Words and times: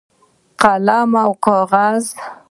قلم 0.61 1.11
او 1.23 1.31
کاغذ 1.45 2.05